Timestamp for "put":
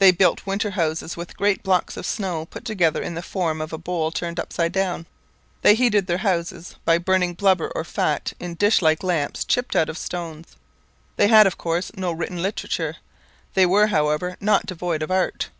2.44-2.64